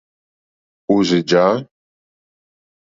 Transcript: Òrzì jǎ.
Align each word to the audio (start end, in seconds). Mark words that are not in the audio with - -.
Òrzì 0.93 1.19
jǎ. 1.29 1.45